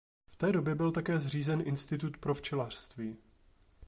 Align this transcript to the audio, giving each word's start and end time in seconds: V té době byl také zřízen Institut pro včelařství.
V 0.27 0.35
té 0.35 0.51
době 0.51 0.75
byl 0.75 0.91
také 0.91 1.19
zřízen 1.19 1.61
Institut 1.65 2.17
pro 2.17 2.35
včelařství. 2.35 3.17